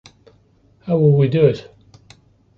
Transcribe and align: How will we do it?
How 0.87 0.97
will 0.97 1.15
we 1.15 1.27
do 1.27 1.45
it? 1.45 1.69